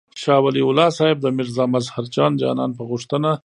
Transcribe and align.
شاه 0.21 0.39
ولي 0.45 0.61
الله 0.69 0.87
صاحب 0.97 1.17
د 1.21 1.27
میرزا 1.37 1.65
مظهر 1.75 2.03
جان 2.15 2.31
جانان 2.41 2.71
په 2.77 2.83
غوښتنه. 2.89 3.31